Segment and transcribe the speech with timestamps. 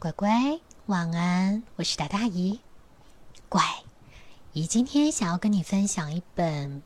[0.00, 1.64] 乖乖，晚安！
[1.74, 2.60] 我是大大姨。
[3.48, 3.60] 乖，
[4.52, 6.84] 姨今天想要跟你分享一本，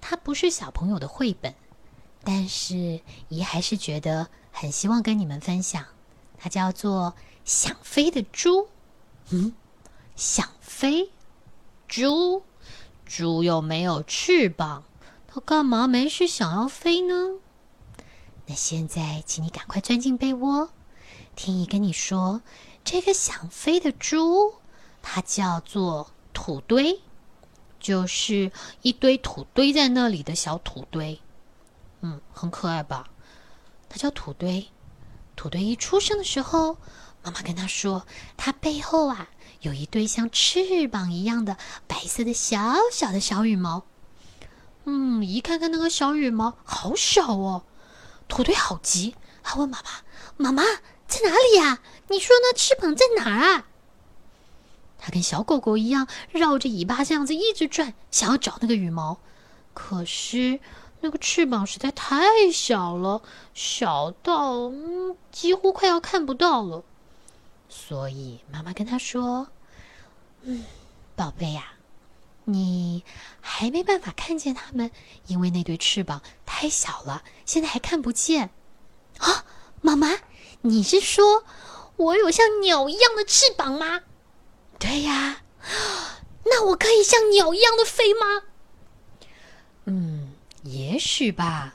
[0.00, 1.54] 它不是小朋友的绘本，
[2.24, 5.84] 但是姨还是觉得很希望跟你们分享。
[6.36, 8.62] 它叫做《想飞的猪》。
[9.30, 9.54] 嗯，
[10.16, 11.12] 想飞？
[11.86, 12.42] 猪？
[13.06, 14.82] 猪又没有翅膀，
[15.28, 17.38] 它干嘛没事想要飞呢？
[18.46, 20.70] 那现在，请你赶快钻进被窝，
[21.38, 22.42] 听姨跟你说，
[22.84, 24.54] 这个想飞的猪，
[25.00, 27.00] 它叫做土堆，
[27.78, 28.50] 就是
[28.82, 31.20] 一堆土堆在那里的小土堆。
[32.00, 33.08] 嗯，很可爱吧？
[33.88, 34.66] 它叫土堆。
[35.36, 36.76] 土堆一出生的时候，
[37.22, 38.04] 妈妈跟他说，
[38.36, 39.28] 它背后啊
[39.60, 43.84] 有一堆像翅膀一样的白色的小小的小羽毛。
[44.86, 47.62] 嗯，一看看那个小羽毛，好小哦。
[48.26, 49.90] 土堆好急，他问妈妈
[50.36, 50.64] ：“妈妈
[51.08, 51.80] 在哪里呀？
[52.08, 53.66] 你说那翅膀在哪儿啊？”
[55.00, 59.18] 它跟小狗狗一样，绕着尾巴这样子一直转，想要找那个羽毛。
[59.74, 60.60] 可是
[61.00, 63.22] 那个翅膀实在太小了，
[63.54, 66.84] 小到嗯几乎快要看不到了。
[67.68, 69.48] 所以妈妈跟他说
[70.42, 70.64] ：“嗯，
[71.16, 71.72] 宝贝呀。”
[72.50, 73.04] 你
[73.42, 74.90] 还没办法看见它们，
[75.26, 78.48] 因为那对翅膀太小了，现在还看不见。
[79.18, 79.44] 啊，
[79.82, 80.08] 妈妈，
[80.68, 81.44] 你是说
[81.96, 84.02] 我有像鸟一样的翅膀吗？
[84.78, 85.42] 对呀，
[86.44, 88.42] 那我可以像鸟一样的飞吗？
[89.86, 91.74] 嗯，也许吧，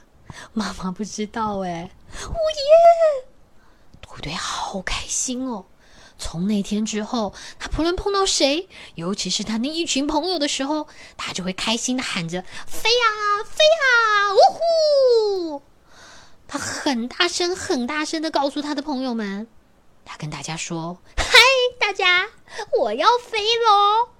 [0.52, 1.90] 妈妈不知道哎。
[2.22, 3.26] 哦耶！
[4.00, 5.66] 土堆好开心哦。
[6.16, 15.62] 从那天之后，他不论碰到谁，尤其是他那一群朋友的时候，他就会开心的喊着“飞呀飞呀，呜呼！”
[16.54, 19.48] 他很大声、很大声的告诉他的朋友们，
[20.04, 21.24] 他跟大家说：“嗨，
[21.80, 22.28] 大家，
[22.78, 24.10] 我要飞喽！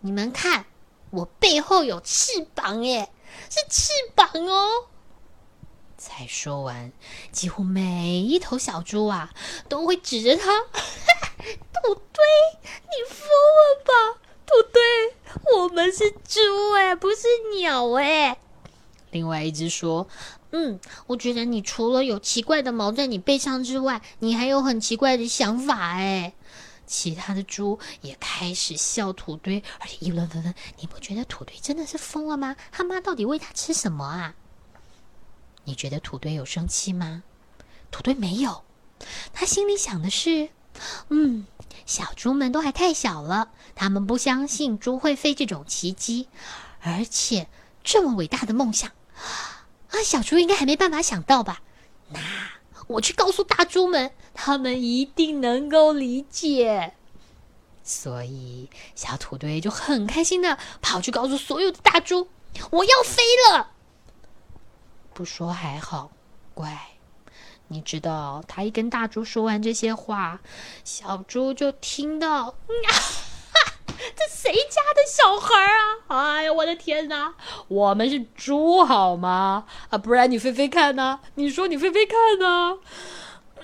[0.00, 0.66] 你们看，
[1.10, 3.12] 我背后有翅膀耶，
[3.48, 4.86] 是翅膀哦。”
[5.96, 6.90] 才说完，
[7.30, 9.30] 几乎每一头小猪啊，
[9.68, 10.62] 都会指着他。
[11.38, 12.24] 土堆，
[12.82, 14.20] 你疯了吧？
[14.44, 14.82] 土堆，
[15.56, 17.28] 我们是猪哎，不是
[17.60, 18.38] 鸟哎。
[19.12, 20.08] 另外一只说
[20.52, 26.34] ：“嗯，我觉得你除了有奇怪的毛在你背上之外，你还有很奇怪的想法哎。”
[26.86, 30.52] 其他的猪也开始笑土堆，而且议论纷纷。
[30.80, 32.56] 你不觉得土堆真的是疯了吗？
[32.72, 34.34] 他妈到底喂他吃什么啊？
[35.62, 37.22] 你觉得土堆有生气吗？
[37.92, 38.64] 土堆没有，
[39.32, 40.48] 他心里想的是。
[41.10, 41.46] 嗯，
[41.86, 46.26] 小猪们都还太小了，他们不相信猪会飞这种奇迹，
[46.80, 47.46] 而且
[47.84, 48.90] 这么伟大的梦想，
[49.90, 51.62] 啊，小猪应该还没办法想到吧？
[52.08, 52.20] 那
[52.86, 56.94] 我去告诉大猪们，他们一定能够理解。
[57.82, 62.28] 所以小土堆就很开心的跑去告诉所有的大猪
[62.70, 63.72] ：“我要飞了！”
[65.12, 66.12] 不说还好，
[66.54, 66.78] 乖。
[67.68, 70.40] 你知道，他一跟大猪说完这些话，
[70.84, 72.54] 小猪就听到，
[74.16, 75.82] 这谁家的小孩啊？
[76.08, 77.34] 哎呀，我的天哪！
[77.68, 79.66] 我们是猪好吗？
[79.90, 81.20] 啊，不然你飞飞看呢？
[81.34, 82.78] 你说你飞飞看呢？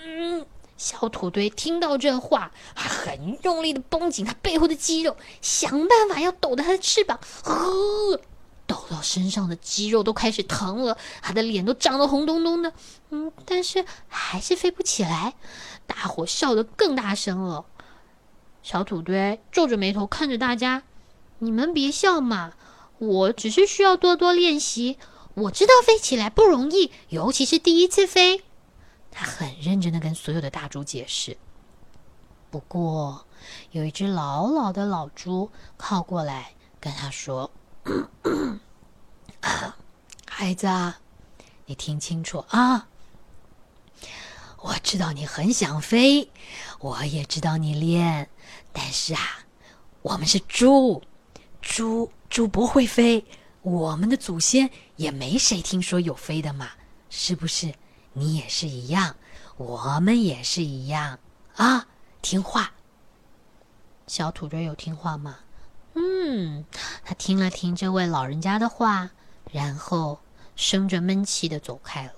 [0.05, 0.47] 嗯，
[0.77, 8.21] 小土堆听到这话，还很用力的绷紧他背后的肌肉，想办法要抖他的翅膀，呵。
[8.67, 12.73] 抖到身上的肌肉都开始疼了，他的脸都涨得红彤彤的，
[13.11, 15.35] 嗯，但是还是飞不起来。
[15.87, 17.65] 大伙笑得更大声了。
[18.67, 20.83] 小土堆皱着眉头看着大家
[21.39, 22.55] ：“你们别笑嘛，
[22.99, 24.99] 我只是需要多多练习。
[25.35, 28.43] 我知道飞起来不容易，尤其是第一次飞。”
[29.13, 31.37] 他很认真的跟所有的大猪解释。
[32.51, 33.25] 不过，
[33.71, 37.53] 有一只老老的老猪靠过来跟他说。
[40.27, 40.99] 孩子，啊，
[41.67, 42.89] 你听清楚啊！
[44.59, 46.33] 我知道你很想飞，
[46.81, 48.29] 我也知道你练，
[48.79, 49.21] 但是啊，
[50.03, 51.03] 我们是猪，
[51.63, 53.25] 猪猪不会飞，
[53.63, 56.69] 我们的祖先也没谁听说有飞的嘛，
[57.09, 57.73] 是不是？
[58.13, 59.17] 你也是一样，
[59.57, 61.19] 我们也是一样
[61.55, 61.87] 啊！
[62.21, 62.75] 听话，
[64.07, 65.39] 小土堆有听话吗？
[65.95, 66.63] 嗯，
[67.03, 69.11] 他听了听这位老人家的话，
[69.51, 70.21] 然后
[70.55, 72.13] 生着闷气的走开了。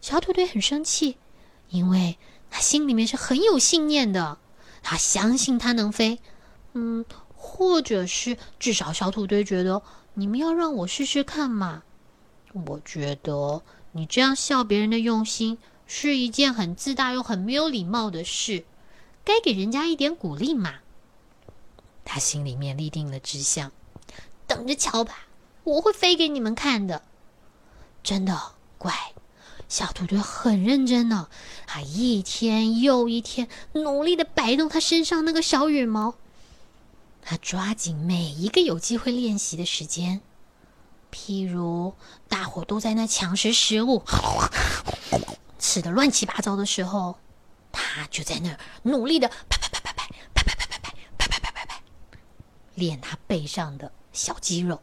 [0.00, 1.18] 小土堆很生气，
[1.68, 2.16] 因为
[2.48, 4.38] 他心里面是很有信念的，
[4.82, 6.18] 他相信他能飞。
[6.74, 7.04] 嗯，
[7.36, 9.82] 或者是至少小土堆觉得
[10.14, 11.82] 你们要让我试试看嘛。
[12.66, 13.62] 我觉得
[13.92, 18.64] 你这样笑别人的用心是一件很自大又很没有礼貌的事。
[19.24, 20.74] 该给人家一点鼓励嘛。
[22.04, 23.70] 他心里面立定了志向，
[24.46, 25.26] 等着瞧吧，
[25.62, 27.02] 我会飞给你们看的。
[28.02, 28.92] 真的，乖，
[29.72, 31.30] 小兔兔很认真呢，
[31.66, 36.14] 他一天又一天努力的摆动他身上那个小羽毛，
[37.22, 40.20] 他抓紧每一个有机会练习的时间。
[41.10, 41.94] 譬如
[42.28, 44.02] 大伙都在那抢食食物，
[45.58, 47.16] 吃的乱七八糟的时候，
[47.72, 50.04] 他就在那儿努力的拍拍拍拍拍
[50.34, 50.76] 拍拍拍拍
[51.16, 51.82] 拍拍拍拍拍，
[52.74, 54.82] 练他背上的小肌肉。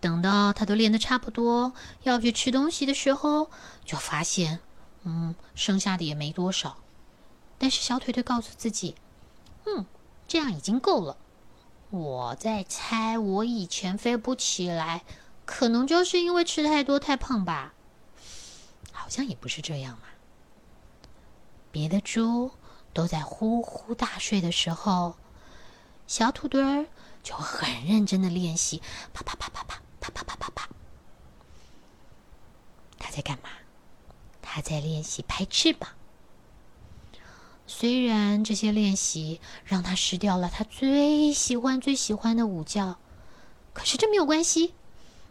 [0.00, 1.74] 等到他都练的差不多，
[2.04, 3.50] 要去吃东西的时候，
[3.84, 4.60] 就发现，
[5.04, 6.78] 嗯，剩下的也没多少。
[7.58, 8.94] 但是小腿腿告诉自己，
[9.66, 9.84] 嗯，
[10.26, 11.18] 这样已经够了。
[11.90, 15.02] 我在猜，我以前飞不起来，
[15.44, 17.74] 可能就是因为吃太多太胖吧。
[18.92, 20.04] 好像也不是这样嘛。
[21.70, 22.50] 别的猪
[22.92, 25.16] 都在呼呼大睡的时候，
[26.06, 26.86] 小土堆儿
[27.22, 28.80] 就很认真的练习，
[29.12, 30.68] 啪啪啪啪啪啪啪啪啪啪。
[32.98, 33.50] 他在干嘛？
[34.42, 35.90] 他在练习拍翅膀。
[37.66, 42.98] 虽然这些练习让他失掉了他最喜欢、最喜欢的午觉，
[43.72, 44.74] 可是这没有关系，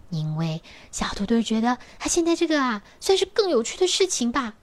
[0.10, 4.54] 因为小兔兔觉得他现在这个啊，算是更有趣的事情吧。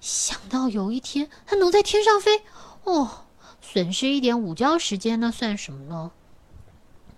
[0.00, 2.42] 想到有一天他能在天上飞，
[2.84, 3.24] 哦，
[3.62, 6.12] 损失一点午觉时间那算什么呢？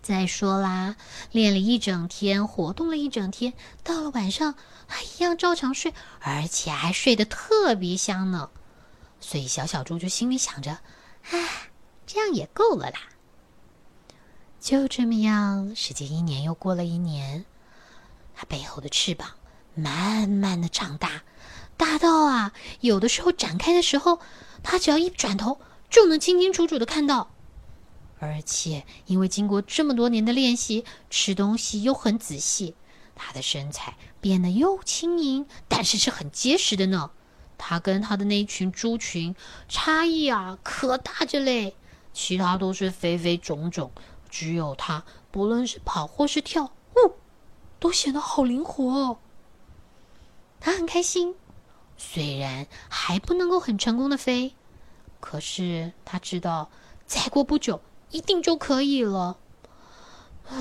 [0.07, 0.95] 再说啦，
[1.33, 4.55] 练了一整天，活动了一整天，到了晚上
[4.87, 8.51] 他一样照常睡，而且还睡得特别香呢。
[9.21, 10.79] 所以小小猪就心里想着
[11.33, 11.35] ：“啊，
[12.07, 13.01] 这样也够了啦。”
[14.63, 17.45] 就这么样，时间一年又过了一年，
[18.37, 19.31] 它背后的翅膀
[19.75, 21.25] 慢慢的长大，
[21.77, 24.21] 大到啊，有的时候展开的时候，
[24.63, 25.61] 它只要一转头
[25.91, 27.33] 就能清清楚楚的看到。
[28.19, 32.75] 而且因为经过这么多年的练习，吃东西又很仔细，
[33.15, 37.11] 它的身材变得又轻盈，但是是很结实的呢。
[37.59, 39.35] 他跟他的那一群猪群
[39.67, 41.75] 差异啊，可大着嘞！
[42.13, 43.91] 其他都是肥肥肿肿，
[44.29, 47.15] 只有他，不论是跑或是跳，哦，
[47.79, 49.19] 都显得好灵活哦。
[50.61, 51.35] 他很开心，
[51.97, 54.55] 虽然还不能够很成功的飞，
[55.21, 56.71] 可是他知道，
[57.07, 57.81] 再过不久
[58.11, 59.39] 一定就可以了。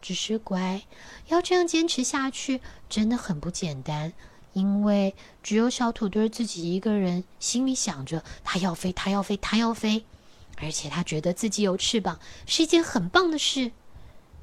[0.00, 0.82] 只是乖，
[1.28, 4.12] 要这样坚持下去，真的很不简单。
[4.52, 10.04] 因为只有小土堆自己一个人，心里想着他要飞，他要飞，他要飞，
[10.58, 13.70] 而且他觉得自己有翅膀是一件很棒的事。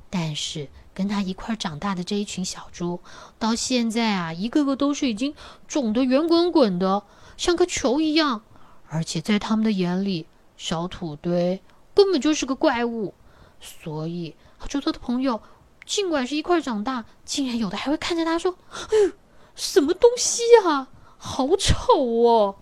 [0.09, 2.99] 但是跟他一块长大的这一群小猪，
[3.37, 5.35] 到现在啊，一个个都是已经
[5.67, 7.03] 肿得圆滚滚的，
[7.37, 8.41] 像个球一样。
[8.87, 10.25] 而且在他们的眼里，
[10.57, 11.61] 小土堆
[12.00, 13.13] 根本就是个怪物。
[13.60, 14.38] 所以，
[14.69, 15.42] 猪头的朋友，
[15.86, 19.12] 尽管是一块长大，竟然有的还会看着他说：“哎呦。”
[19.54, 20.88] 什么东西呀？
[21.18, 22.56] 好丑哦！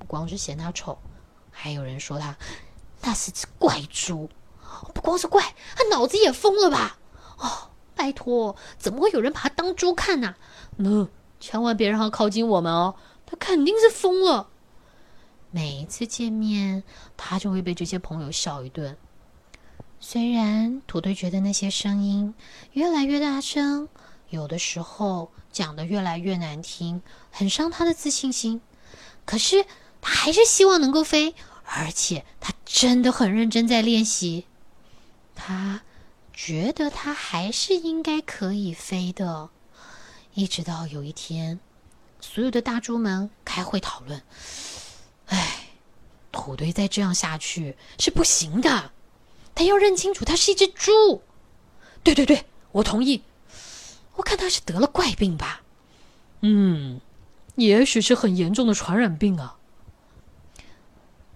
[0.00, 0.98] 不光是嫌他丑，
[1.52, 2.34] 还有人说他
[3.02, 4.28] 那是只怪猪。
[4.92, 6.98] 不光是怪，他脑子也疯了吧？
[7.38, 10.34] 哦，拜托，怎么会有人把他当猪看呢？
[10.78, 11.06] 那
[11.38, 14.48] 千万别让他靠近我们哦，他肯定是疯了。
[15.56, 16.84] 每一次见面，
[17.16, 18.94] 他就会被这些朋友笑一顿。
[20.00, 22.34] 虽然土堆觉得那些声音
[22.72, 23.88] 越来越大声。
[24.28, 28.60] 有的时候讲的越来越难听，很伤他的自信心。
[29.24, 29.64] 可是
[30.02, 31.34] 他还是希望能够飞，
[31.64, 34.44] 而且他真的很认真在练习。
[35.34, 35.80] 他
[36.34, 39.48] 觉得他还是应该可以飞的。
[40.34, 41.58] 一直到有一天，
[42.20, 44.22] 所有的大猪们开会讨论
[45.26, 45.70] ：“哎，
[46.32, 48.90] 土堆再这样下去是不行的。
[49.54, 51.22] 他要认清楚，他是一只猪。”
[52.04, 53.22] 对对对，我同意。
[54.14, 55.60] 我看他是得了怪病吧，
[56.40, 57.00] 嗯，
[57.56, 59.56] 也许是很严重的传染病啊。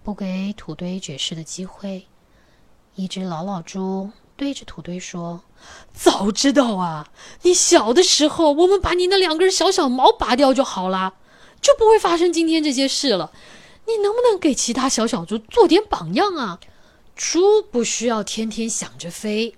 [0.01, 2.07] 不给土堆解释的机会，
[2.95, 5.43] 一只老老猪对着土堆说
[5.93, 7.11] ：“早知道啊，
[7.43, 11.13] 你小的时候，我们把你那两根小小毛拔掉就好了，
[11.61, 13.31] 就不会发生今天这些事了。
[13.85, 16.59] 你能不能给其他小小猪做点榜样啊？
[17.15, 19.55] 猪不需要天天想着飞。”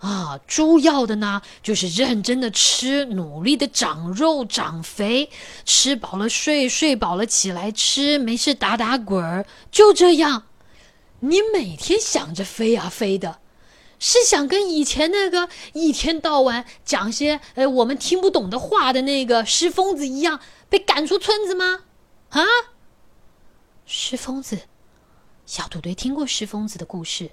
[0.00, 5.30] 啊，猪要的呢，就是认真的吃，努力的长肉长肥，
[5.64, 10.42] 吃饱了睡，睡饱了起来吃，没事打打滚儿，就这样。
[11.20, 13.38] 你每天想着飞啊飞的，
[13.98, 21.84] 是想跟以前那个一天到晚讲些呃我们听不懂的话的那个石疯子一样被赶出村子吗？
[22.28, 22.42] 啊？
[23.86, 24.16] 狮。
[24.16, 24.62] 疯子。
[25.46, 27.32] 小土堆听过狮疯子的故事，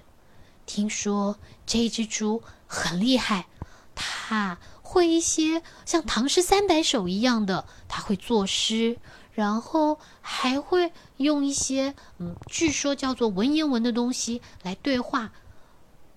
[0.66, 3.46] 听说这只猪很厉害，
[3.94, 8.98] 它会一些像唐诗三百首一样的，它会作诗，
[9.32, 15.32] 然后还会用一些嗯，据说叫做文言文的东西来对话。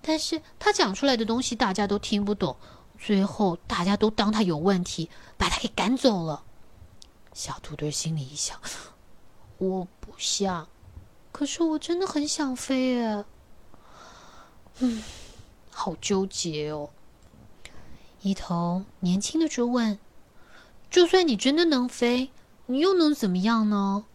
[0.02, 2.56] 但是他讲出来的东西大家都听不懂，
[2.98, 6.44] 最后大家都当他有问题，把他给赶走了。
[7.32, 8.60] 小土堆心里一想：
[9.56, 10.66] 我不想。
[11.30, 13.24] 可是我真的很想飞耶，
[14.78, 15.04] 嗯，
[15.70, 16.88] 好纠结哦。
[18.22, 19.98] 一头年轻的猪问
[20.90, 22.30] ：“就算你真的能飞，
[22.64, 24.06] 你又能怎么样呢？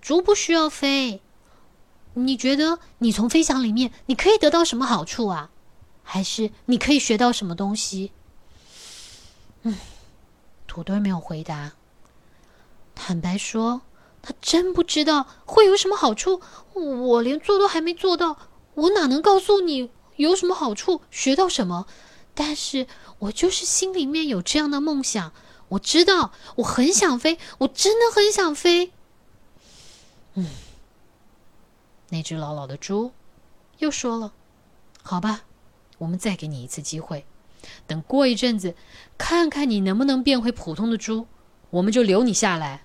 [0.00, 1.20] 猪不需要飞。
[2.14, 5.50] 你觉得你从飞翔里面你可以得到什么好处啊？
[6.04, 8.12] 还是你可以学到什么东西？”
[9.62, 9.76] 嗯，
[10.68, 11.72] 土堆没有回答。
[12.94, 13.82] 坦白说。
[14.26, 16.40] 他真不知道会有什么好处，
[16.72, 18.36] 我连做都还没做到，
[18.74, 21.86] 我哪能告诉你有什么好处，学到什么？
[22.34, 22.88] 但是
[23.20, 25.32] 我就是心里面有这样的梦想，
[25.68, 28.90] 我知道我很想飞，我真的很想飞。
[30.34, 30.48] 嗯，
[32.08, 33.12] 那只老老的猪
[33.78, 34.32] 又说了
[35.02, 35.42] ：“好吧，
[35.98, 37.24] 我们再给你一次机会，
[37.86, 38.74] 等过一阵子，
[39.16, 41.28] 看看你能不能变回普通的猪，
[41.70, 42.82] 我们就留你下来。”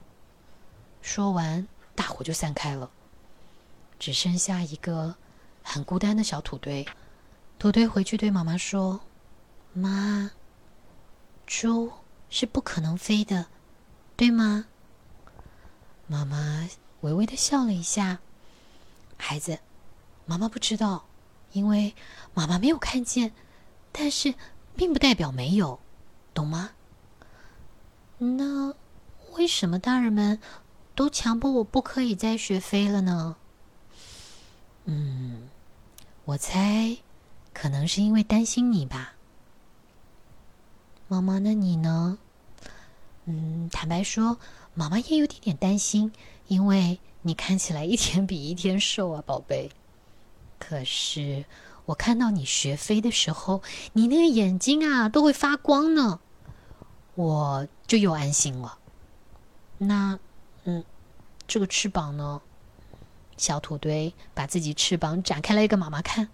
[1.02, 2.90] 说完，大伙就散开了，
[4.00, 5.16] 只剩下一个
[5.64, 6.88] 很孤单的小土堆。
[7.58, 9.02] 土堆回去对妈妈说
[9.74, 10.32] ：“妈，
[11.46, 11.92] 猪
[12.30, 13.48] 是不可能飞的，
[14.16, 14.66] 对吗？”
[16.08, 16.68] 妈妈
[17.02, 18.20] 微微的笑了一下
[19.18, 19.60] ：“孩子，
[20.26, 21.06] 妈妈不知道，
[21.52, 21.96] 因为
[22.34, 23.34] 妈妈没有看见，
[23.92, 24.36] 但是
[24.76, 25.80] 并不代表没有，
[26.34, 26.72] 懂吗？
[28.18, 28.74] 那
[29.34, 30.40] 为什么大人们？”
[30.94, 33.36] 都强迫我不可以再学飞了呢。
[34.86, 35.50] 嗯，
[36.26, 36.98] 我猜
[37.54, 39.14] 可能是因为担心你吧。
[41.08, 42.18] 妈妈，那你呢？
[43.26, 44.38] 嗯，坦白说，
[44.74, 46.12] 妈妈也有点点担心，
[46.48, 49.72] 因为你看起来一天比一天瘦啊，宝贝。
[50.60, 51.46] 可是
[51.86, 53.62] 我看到你学飞的时候，
[53.94, 56.20] 你那个眼睛啊都会发光呢，
[57.16, 58.78] 我就又安心了。
[59.78, 60.20] 那。
[60.64, 60.84] 嗯，
[61.48, 62.42] 这个翅膀呢？
[63.38, 66.30] 小土堆把自己翅膀展开来给妈妈看，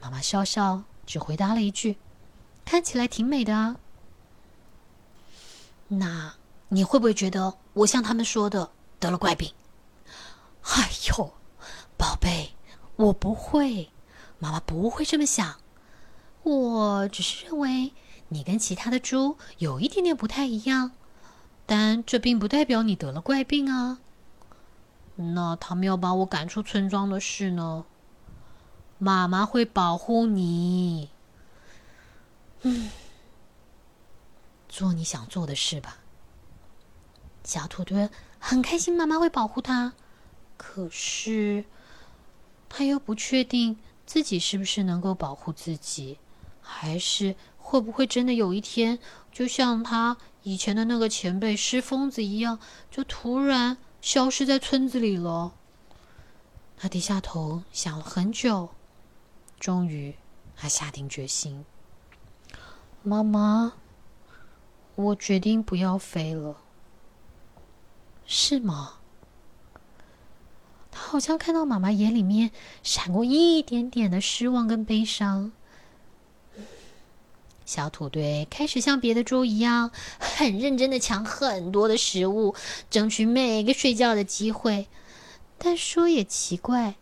[0.00, 1.98] 妈妈笑笑，只回答了一句
[2.64, 3.76] ：“看起来挺美的啊。”
[5.88, 6.34] 那
[6.68, 8.70] 你会不会觉得我像他们说的
[9.00, 9.52] 得了怪病？
[10.62, 11.34] 哎呦，
[11.96, 12.54] 宝贝，
[12.94, 13.90] 我不会，
[14.38, 15.58] 妈妈不会这么想。
[16.44, 17.92] 我只是认为
[18.28, 20.92] 你跟其他的猪有一点点不太一样。
[21.74, 23.98] 但这并不代表你得了怪病啊！
[25.16, 27.86] 那他们要把我赶出村庄的事呢？
[28.98, 31.08] 妈妈会保护你。
[32.60, 32.90] 嗯，
[34.68, 35.96] 做你想做的事吧。
[37.42, 39.94] 小土堆很开心，妈妈会保护他。
[40.58, 41.64] 可是
[42.68, 46.18] 他又不确定自己是不是能够保护自己，
[46.60, 48.98] 还是会不会真的有一天，
[49.32, 50.18] 就像他。
[50.42, 52.58] 以前的那个前辈石疯子一样，
[52.90, 55.54] 就突然消失在村子里了。
[56.76, 58.70] 他低下头想了很久，
[59.60, 60.16] 终于
[60.56, 61.64] 他下定决心
[63.04, 63.74] ：“妈妈，
[64.96, 66.56] 我决定不要飞了。”
[68.26, 68.94] 是吗？
[70.90, 72.50] 他好像看到妈妈眼里面
[72.82, 75.52] 闪过一点点的失望跟悲伤。
[77.72, 82.54] 小土堆开始像别的猪一样，很认真的抢很多的食物，
[82.90, 84.88] 争取每个睡觉的机会。
[85.56, 86.96] 但说也奇怪，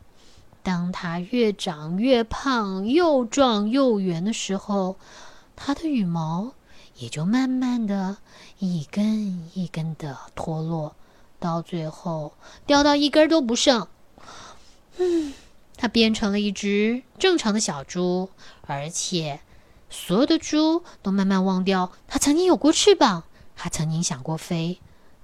[0.63, 4.95] 当它越长越胖、又壮又圆的时候，
[5.57, 6.53] 它的羽毛
[6.95, 8.19] 也就慢慢的
[8.61, 10.95] 一根一根的脱落，
[11.41, 12.35] 到最后
[12.65, 13.89] 掉到一根都不剩。
[14.99, 15.35] 嗯，
[15.77, 18.31] 它变成了一只正常的小猪，
[18.69, 19.41] 而且。
[19.91, 23.25] 所有的猪都慢慢忘掉，它曾经有过翅膀，
[23.57, 24.81] 它曾经想过飞，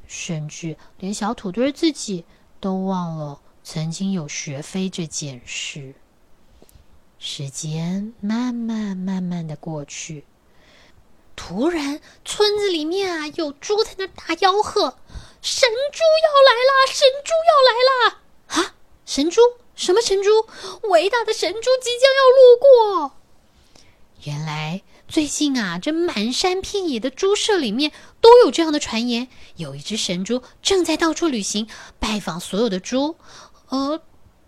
[0.06, 2.25] 甚至连小土堆自己
[2.61, 5.94] 都忘了曾经有学飞这件事。
[7.18, 10.26] 时间慢慢慢慢的过去，
[11.35, 14.99] 突然村子里面啊，有猪在那大吆喝
[15.40, 16.87] ：“神猪要来啦！
[16.87, 18.20] 神猪要来啦！”
[18.68, 18.75] 啊，
[19.06, 19.40] 神猪？
[19.75, 20.30] 什么神猪？
[20.88, 23.15] 伟大的神猪即将要路过。
[24.25, 31.68] 原来最近啊，这满山遍野的猪舍里面都有这样的传言：有一只神猪正在到处旅行，
[31.99, 33.16] 拜访所有的猪。
[33.68, 34.00] 呃，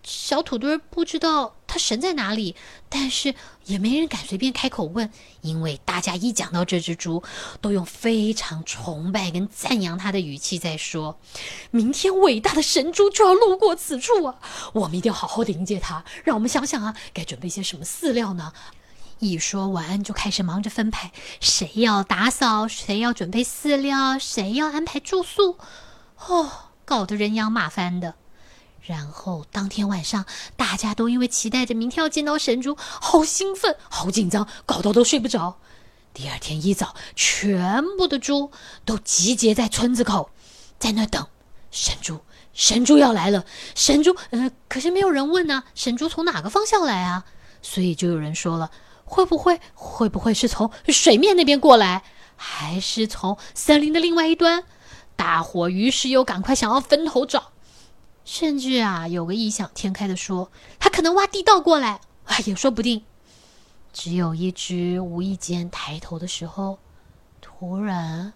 [0.03, 2.55] 小土堆不知道它神在哪里，
[2.89, 3.35] 但是
[3.65, 5.11] 也没人敢随便开口问，
[5.41, 7.23] 因为大家一讲到这只猪，
[7.61, 11.19] 都用非常崇拜跟赞扬它的语气在说：
[11.71, 14.39] 明天伟大的神猪就要路过此处啊，
[14.73, 16.03] 我们一定要好好的迎接它。
[16.23, 18.51] 让我们想想啊，该准备些什么饲料呢？
[19.19, 21.11] 一说完，就开始忙着分派，
[21.41, 25.57] 谁要打扫，谁要准备饲料，谁要安排住宿，
[26.27, 26.51] 哦，
[26.85, 28.15] 搞得人仰马翻的。
[28.81, 35.57] 然后当天晚上，大家都因为期待着明天要见到神猪，好兴奋，好紧张，搞到都睡不着。
[36.13, 38.51] 第二天一早，全部的猪
[38.85, 40.31] 都集结在村子口，
[40.79, 41.27] 在那等
[41.69, 42.21] 神猪。
[42.53, 43.45] 神猪要来了，
[43.75, 47.25] 神猪，呃，可是没有人问呢，神猪从哪个方向来啊？
[47.61, 48.71] 所以就有人说了，
[49.09, 52.03] 会不会，会不会是从水面那边过来，
[52.35, 54.63] 还是从森林的另外一端？
[55.15, 57.51] 大伙于是又赶快想要分头找。
[58.23, 63.03] 甚至啊，有个异想天开的说，他可能挖地道过来，啊，也说不定。
[63.91, 66.77] 只有一只无意间抬头的时候，
[67.41, 68.33] 突然，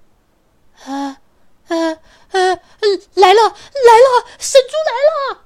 [0.83, 1.21] 啊
[1.67, 2.39] 啊啊，
[3.13, 5.41] 来了来了，神猪来了！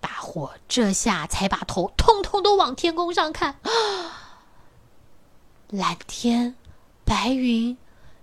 [0.00, 4.27] 大伙这下才把头通通都往天空上看啊，
[5.70, 6.54] 蓝天、
[7.04, 7.76] 白云、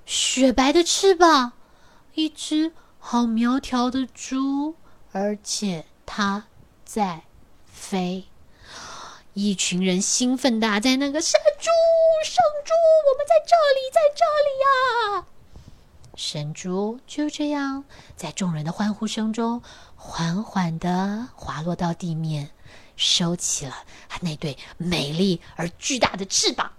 [0.03, 1.51] 雪白的翅膀，
[2.15, 4.75] 一只好苗条的猪。
[5.11, 6.47] 而且它
[6.83, 7.21] 在
[7.67, 8.25] 飞，
[9.35, 11.69] 一群人兴奋的在那个山猪，
[12.25, 12.73] 神猪，
[13.11, 15.25] 我们在这里，在这里呀！
[16.15, 17.83] 神猪就这样
[18.15, 19.61] 在众人的欢呼声中，
[19.95, 22.49] 缓缓的滑落到地面，
[22.95, 23.75] 收起了
[24.09, 26.71] 它那对美丽而巨大的翅膀。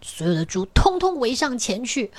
[0.00, 2.12] 所有的猪通通围上前去，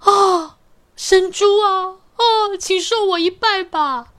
[0.00, 0.58] 啊，
[0.96, 2.22] 神猪啊，啊，
[2.58, 4.12] 请受我一拜吧！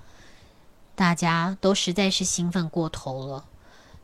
[0.96, 3.46] 大家都实在是兴奋过头了，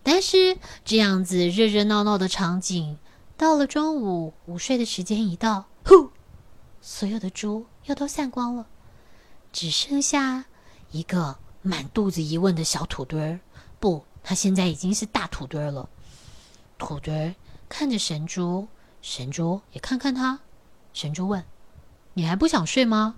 [0.01, 2.97] 但是这样子热热闹闹的场景，
[3.35, 6.11] 到了中午午睡的时间一到，呼，
[6.81, 8.65] 所有的猪又都散光了，
[9.51, 10.45] 只剩下
[10.91, 13.39] 一个满肚子疑问的小土堆儿。
[13.79, 15.89] 不，他现在已经是大土堆儿了。
[16.77, 17.35] 土堆儿
[17.67, 18.67] 看着神猪，
[19.07, 20.39] 神猪也看看他。
[20.91, 21.45] 神猪问
[22.15, 23.17] ：“你还不想睡吗？”“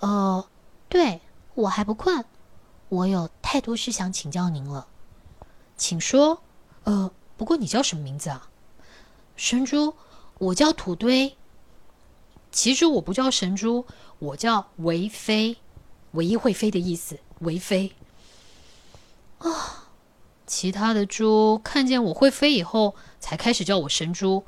[0.00, 0.48] 呃，
[0.88, 1.20] 对
[1.52, 2.24] 我还不困。”
[2.88, 4.88] 我有太多事想请教您了，
[5.76, 6.42] 请说。
[6.84, 8.48] 呃，不过你叫什么名字啊？
[9.36, 9.94] 神猪，
[10.38, 11.36] 我叫土堆。
[12.50, 13.84] 其实我不叫神猪，
[14.20, 15.58] 我叫维飞，
[16.12, 17.92] 唯一会飞的意思，维飞。
[19.38, 19.88] 啊，
[20.46, 24.44] 其他的猪看见我会飞以后，才开始叫我神猪。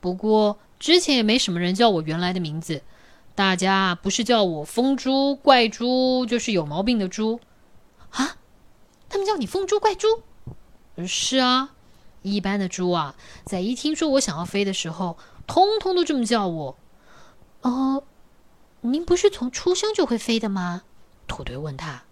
[0.00, 2.82] 不过之前也没什么人叫我原来的名字，
[3.34, 7.40] 大家不是叫我疯猪、怪猪，就是有毛病的猪。
[8.10, 8.36] 啊，
[9.08, 10.22] 他们叫你疯猪怪猪？
[11.06, 11.74] 是啊，
[12.22, 16.76] 一般的猪啊，在一听说我想要飞的时候，通通都这么叫我。
[17.62, 18.04] 哦，
[18.82, 20.82] 您不是从出生就会飞的吗？
[21.26, 22.04] 土堆问他。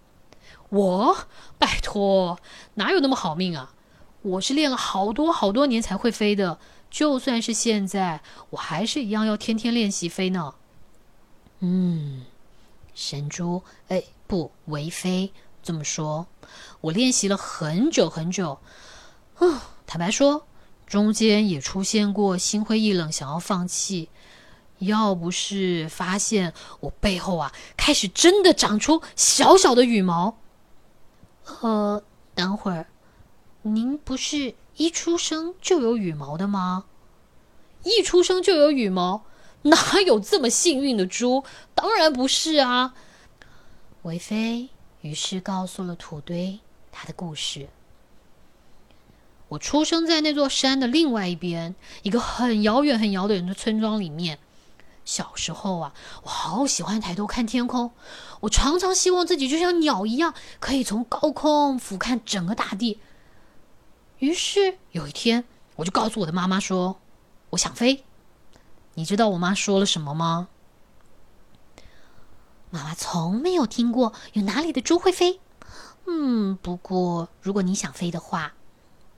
[0.69, 1.15] 我
[1.57, 2.39] 拜托，
[2.73, 3.73] 哪有那么好命啊？
[4.21, 6.59] 我是练了好多好多年才会飞的，
[6.95, 10.55] 就算是现在，我还是一样要天天练习飞呢。
[11.59, 12.23] 嗯，
[12.93, 15.33] 神猪，哎，不，为飞。
[15.61, 16.25] 这么说，
[16.79, 18.59] 我练习了很久很久。
[19.39, 20.47] 嗯，坦白说，
[20.87, 24.07] 中间也出现过心灰意冷、想要放弃。
[24.77, 30.37] 要不是发现我背后啊开始真的长出小小的羽毛。
[31.59, 32.01] 呃，
[32.33, 32.87] 等会儿，
[33.63, 36.85] 您不是一出生就有羽毛的吗？
[37.83, 39.25] 一出生就有羽毛，
[39.63, 41.43] 哪有这么幸运的猪？
[41.73, 42.93] 当然不是啊，
[44.03, 44.69] 韦飞。
[45.01, 46.59] 于是告诉了土堆
[46.91, 47.69] 他的故事。
[49.49, 54.39] 我出生在那座山的另外一边，一个很遥远、很遥远的村庄里面。
[55.05, 57.91] 小时候啊，我好喜欢抬头看天空，
[58.39, 62.99] 我常常希望自己就像鸟一样，可以从高空俯瞰整个大地。
[64.19, 65.43] 于是有一天，
[65.75, 66.99] 我就告诉我的妈妈说
[67.51, 68.03] ：“我想飞。”
[68.95, 70.47] 你知道我妈说了什么吗？
[72.69, 75.39] 妈妈从没有听过有哪里的猪会飞。
[76.05, 78.53] 嗯，不过如果你想飞的话，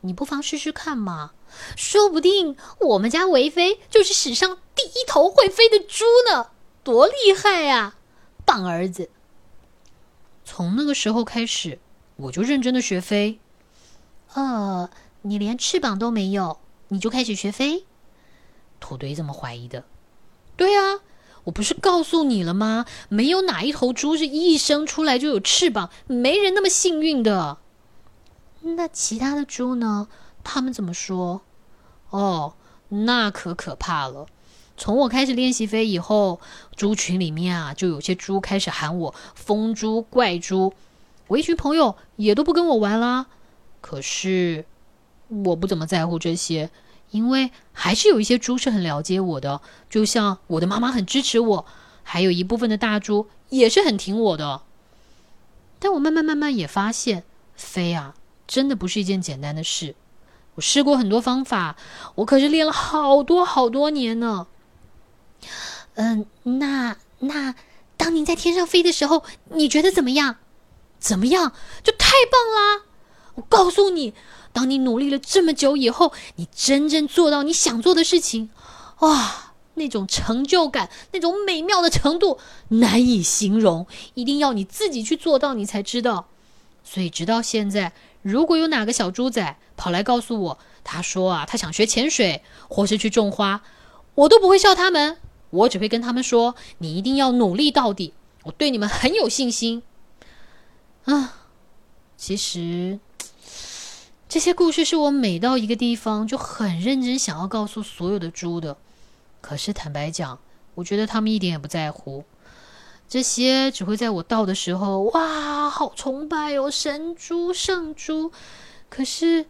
[0.01, 1.31] 你不妨试试看嘛。
[1.75, 6.49] 说不定我们家维飞就是史上第一头会飞的猪呢，
[6.83, 7.95] 多厉害呀！
[8.45, 9.09] 棒儿子。
[10.43, 11.79] 从那个时候开始，
[12.15, 13.39] 我就认真的学飞。
[14.37, 14.87] 呃，
[15.23, 17.85] 你连翅膀都没有，你就开始学飞？
[18.79, 19.83] 土堆这么怀疑的。
[20.55, 20.99] 对啊，
[21.45, 22.85] 我不是告诉你了吗？
[23.09, 27.57] 没有哪一头猪是一生出来就有翅膀，没人那么幸运的。
[28.61, 30.07] 那其他的猪呢？
[30.43, 31.41] 他们怎么说？
[32.11, 32.53] 哦，
[32.89, 34.27] 那可可怕了。
[34.77, 36.39] 从我开始练习飞以后，
[36.75, 40.75] 猪群里面啊，就有些猪开始喊我“疯猪”“怪猪”，
[41.29, 43.25] 我一群朋友也都不跟我玩啦。
[43.89, 44.65] 可是
[45.29, 46.69] 我不怎么在乎这些，
[47.11, 51.65] 因为还是有一些猪是很了解我的，就像我的妈妈很支持我，
[52.03, 54.63] 还有一部分的大猪也是很挺我的。
[55.79, 57.23] 但我慢慢慢慢也发现，
[57.55, 58.13] 飞啊，
[58.45, 59.95] 真的不是一件简单的事。
[60.55, 61.77] 我试过很多方法，
[62.15, 64.47] 我可是练了好多好多年呢。
[65.93, 67.55] 嗯，那那，
[67.95, 70.35] 当您在天上飞的时候，你觉得怎么样？
[70.99, 71.53] 怎么样？
[71.83, 72.86] 就太棒啦！
[73.37, 74.13] 我告诉你，
[74.51, 78.49] 当你努力了这么久以后，你真正做到你想做的事情，
[78.99, 86.27] 哇，那种成就感，那种美妙的程度难以形容，一定要你自己去做到，你才知道。
[86.83, 93.61] 所以直到现在，如果有哪个小猪仔跑来告诉我，他说啊，他想学潜水，或是去种花，
[94.15, 95.17] 我都不会笑他们。
[95.49, 99.83] 我只会跟他们说：“你一定要努力到底，我对你们很有信心。”
[101.05, 101.35] 啊，
[102.17, 102.99] 其实
[104.29, 108.77] 这些故事是我每到一个地方就很认真想要告诉所有的猪的。
[109.39, 110.39] 可是坦白讲，
[110.75, 112.25] 我觉得他们一点也不在乎。
[113.07, 118.31] 这些只会在我到的时候，哇，好崇拜哦，神猪、圣猪。
[118.89, 119.45] 可是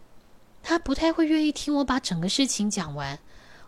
[0.62, 3.18] 他不太会愿意听我把整个事情讲完，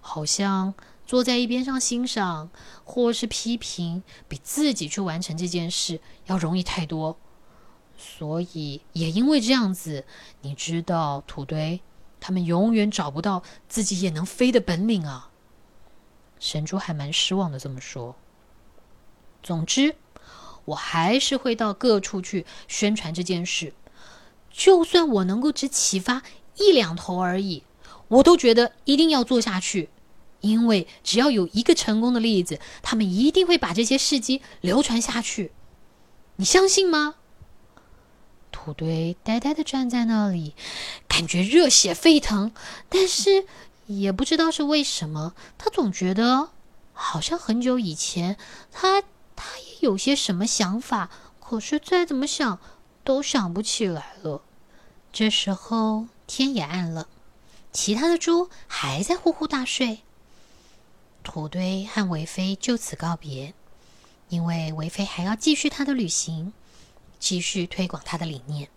[0.01, 0.75] 好像。
[1.07, 2.51] 坐在一边上欣赏，
[2.85, 7.19] 或是批评，比自己去完成这件事要容易太多。
[8.03, 10.07] 所以也因为这样子，
[10.41, 11.81] 你知道土堆
[12.19, 15.31] 他们永远找不到自己也能飞的本领啊。
[16.39, 18.17] 神珠还蛮失望的这么说。
[19.43, 19.97] 总之，
[20.65, 23.75] 我还是会到各处去宣传这件事，
[24.51, 26.23] 就算我能够只启发
[26.57, 27.65] 一两头而已，
[28.09, 29.91] 我都觉得一定要做下去。
[30.41, 35.53] 因为只要有一个成功的例子，他们一定会把这些事迹流传下去。
[36.37, 37.17] 你相信吗？
[38.63, 40.55] 土堆呆呆的站在那里，
[41.09, 42.53] 感觉热血沸腾，
[42.91, 43.47] 但是
[43.87, 46.51] 也不知道是为什么，他总觉得
[46.93, 48.37] 好像很久以前，
[48.71, 49.01] 他
[49.35, 51.09] 他也有些什么想法，
[51.41, 52.59] 可是再怎么想
[53.03, 54.43] 都想不起来了。
[55.11, 57.09] 这时候天也暗了，
[57.73, 60.01] 其他的猪还在呼呼大睡。
[61.23, 63.55] 土堆和维飞就此告别，
[64.29, 66.53] 因为维飞还要继续他的旅行，
[67.21, 68.69] 继续推广他的理念。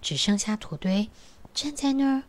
[0.00, 1.10] 只剩下土堆
[1.52, 2.22] 站在那儿，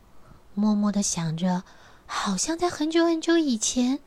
[0.55, 1.63] 默默的想着，
[2.07, 3.99] 好像在很久很久以前，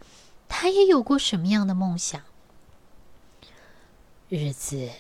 [0.49, 2.21] 他也有过什么样的梦想。
[4.29, 4.91] 日子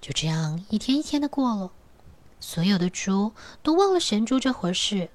[0.00, 1.70] 就这样一天一天的过了，
[2.40, 5.10] 所有的猪都忘了神猪这回事，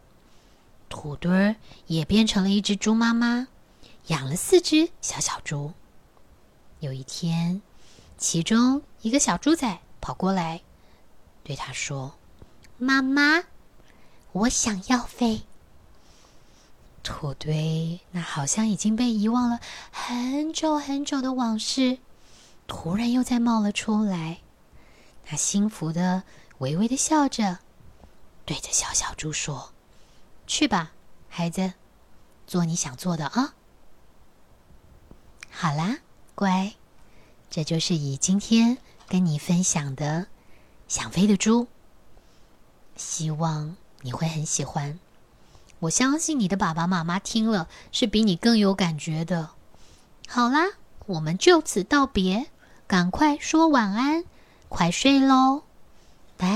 [0.87, 1.55] 土堆儿
[1.87, 3.49] 也变成了一只猪妈妈。
[4.07, 5.73] 养了四只小小猪。
[6.79, 7.61] 有一天，
[8.17, 10.61] 其中一个小猪仔跑过来，
[11.43, 12.15] 对他说
[12.77, 13.43] ：“妈妈，
[14.31, 15.43] 我想要飞。”
[17.03, 19.59] 土堆那好像已经被遗忘了
[19.91, 21.99] 很久很久的往事，
[22.67, 24.41] 突然又再冒了出来。
[25.23, 26.23] 他幸福的、
[26.57, 27.59] 微微的笑着，
[28.45, 29.71] 对着小小猪说
[30.45, 30.91] ：“去吧，
[31.29, 31.73] 孩子，
[32.45, 33.55] 做你想做的啊。”
[35.49, 35.99] 好啦，
[36.35, 36.73] 乖，
[37.49, 38.77] 这就是以今天
[39.11, 40.27] 跟你分享的
[40.87, 41.67] 想飞的猪，
[42.95, 44.97] 希望你会很喜欢。
[45.79, 49.49] 我相信你的爸爸妈妈听了是比你更有感觉的。
[50.29, 50.61] 好啦，
[51.07, 52.47] 我们就此道别，
[52.87, 54.23] 赶快说晚安，
[54.69, 55.63] 快睡喽。
[56.37, 56.47] 拜